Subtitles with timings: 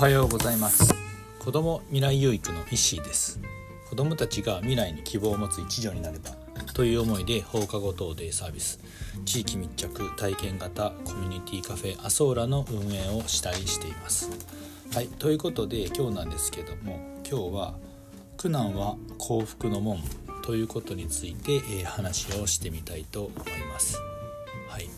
[0.00, 0.94] はようございます。
[1.40, 3.38] 子供未来有育の石井です。
[3.90, 6.30] 子供たちが未来に希望を持つ一助になれば
[6.72, 8.80] という思いで放課後等デイサービス。
[9.26, 14.30] 地域密着体験型コミュニティカフェアソーラの運営をしたりしています。
[14.94, 16.98] はいということで今日なんですけども
[17.30, 17.74] 今日は
[18.38, 19.98] 苦難は幸福の門
[20.40, 23.98] ということについて、えー、話をしてみたいと思います。
[24.66, 24.88] はい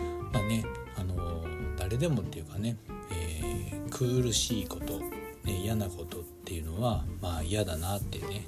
[0.00, 0.64] えー、まあね
[0.96, 2.76] あのー、誰でもっていうかね
[3.90, 5.00] 苦しいこと、
[5.44, 8.46] ね、嫌なことっていうのはまあ嫌だなってね、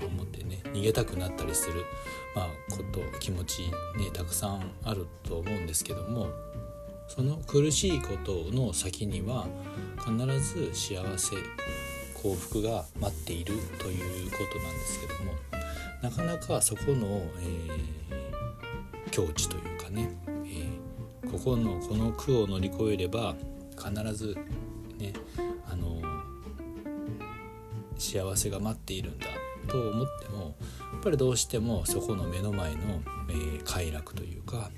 [0.00, 1.84] えー、思ってね逃げたくなったりする、
[2.34, 3.62] まあ、こと気持ち
[3.96, 6.28] ねたくさんあると思うんですけども
[7.08, 9.46] その苦しいことの先には
[9.98, 11.36] 必ず幸せ
[12.14, 15.32] 幸福が待っているということなんですけども
[16.02, 20.10] なかなかそこの、えー、境地というかね、
[20.44, 23.34] えー、ここのこの苦を乗り越えれば
[23.78, 24.36] 必ず
[24.98, 25.12] ね
[25.70, 26.00] あの
[27.98, 29.26] 幸せが待っているんだ
[29.66, 30.56] と思っても
[30.92, 32.80] やっぱりどうしてもそこの目の前の、
[33.28, 34.70] えー、快楽というか、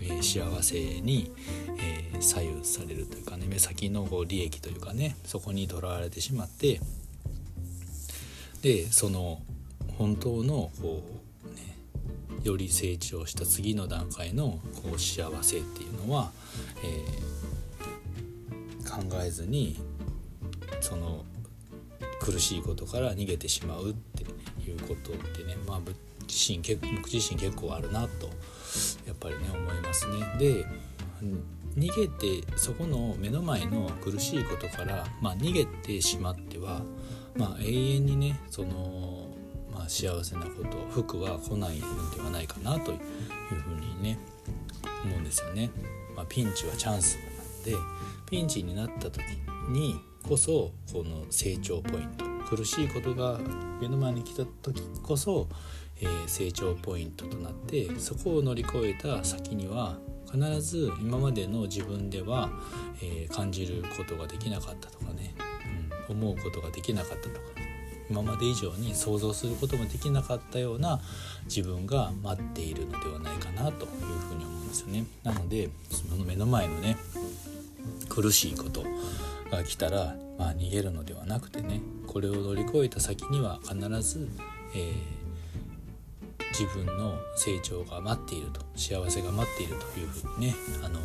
[0.00, 1.32] えー、幸せに、
[1.78, 6.80] えー、左右されるというかね目先のこう利益というかねそこにとらわれてしまって
[8.62, 9.40] でその
[9.98, 11.02] 本当のこ
[11.44, 11.76] う、ね、
[12.42, 16.30] より成長した次の段階のこう幸せっていうのは、
[16.84, 17.35] えー
[18.96, 19.76] 考えずに
[20.80, 21.24] その
[22.20, 24.24] 苦しいことから逃げてしまうって
[24.68, 25.94] いうことってねまあ僕
[26.26, 28.26] 自身結僕自身結構あるなと
[29.06, 30.14] やっぱりね思いますね。
[30.38, 30.66] で
[31.76, 36.80] 逃げてそこの目の前の苦しいことから、まあ、逃げてしまっては、
[37.36, 39.28] まあ、永遠にねその、
[39.72, 42.98] まあ、幸せなこと福は来ないのではないかなという
[43.62, 44.18] ふうにね
[45.04, 45.70] 思うんですよね。
[46.16, 47.18] まあ、ピンチはチャンス
[47.66, 47.74] で
[48.30, 49.22] ピンチになった時
[49.68, 53.38] にこそこの成長ポイント苦しいことが
[53.80, 55.48] 目の前に来た時こそ、
[56.00, 59.98] えー、成長ポイントとなってそこを乗り越えた先には
[60.30, 62.50] 必ず今までの自分では、
[63.02, 65.34] えー、感じることができなかったとかね、
[66.08, 67.40] うん、思うことができなかったとか
[68.08, 71.00] 今まで以上に想像することもできなかったような
[71.46, 73.90] 自分が待っているのではないかなという
[74.28, 75.04] ふうに思うんですよね。
[75.24, 76.96] なのでその目の前のね
[78.08, 78.84] 苦しいこと
[79.50, 84.28] が来たら、まあ、逃げるのではなくてねこれを乗り越えた先には必ず、
[84.74, 90.98] えー、自分の成長が待っていると幸せが待っているというふうにね、あの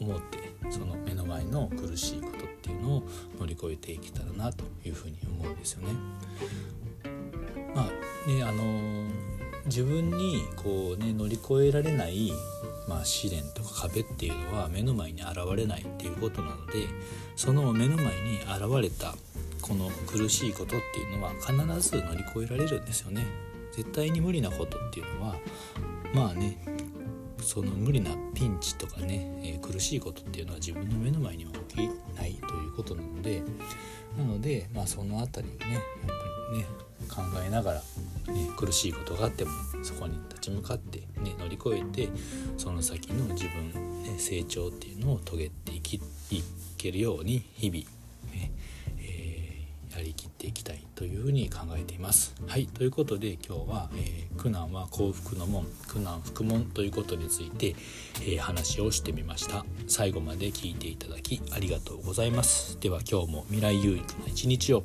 [0.00, 3.02] 思ってその目の前の苦しいことっていうのを
[3.38, 5.94] 乗り越えていけたらなというふうに思うんですよね。
[7.74, 9.08] まあねあの
[9.66, 12.32] 自分にこうね乗り越えられない
[12.90, 16.88] まあ、試練とか壁っていうのは目の前に現れないっていうことなので
[17.36, 19.14] その目の前に現れた
[19.62, 23.24] この苦しいことっていうのは必ず乗り越えられるんですよね。
[23.70, 25.36] 絶対に無理なことっていうのは
[26.12, 26.58] まあね
[27.40, 33.42] その無理なピンチとかね、えー、苦しいことっていうのは自分の目の前には起きないということなので
[34.18, 36.14] なのでまあその辺りをねやっぱ
[36.52, 36.66] りね
[37.10, 37.82] 考えながら
[38.32, 39.50] ね、苦しいことがあっても
[39.82, 42.08] そこに立ち向かって、ね、乗り越えて
[42.56, 45.96] その先の自分、ね、成長っていうのを遂げていき
[46.30, 46.42] い
[46.76, 47.84] けるように日々、
[50.00, 52.34] やりきっていきたいというふうに考えています。
[52.46, 57.76] はいということで今日は、えー、苦難は幸福の門苦難福門ということについて、
[58.22, 59.66] えー、話をしてみました。
[59.86, 62.80] 最後まで聞いていただきありがとうございます。
[62.80, 64.84] では今日も未来有益な一日を。